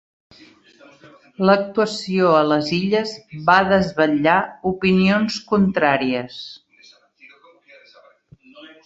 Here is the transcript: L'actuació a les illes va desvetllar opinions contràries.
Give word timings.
L'actuació 1.49 2.31
a 2.37 2.39
les 2.51 2.71
illes 2.77 3.13
va 3.49 3.57
desvetllar 3.73 4.37
opinions 4.71 5.37
contràries. 5.53 6.41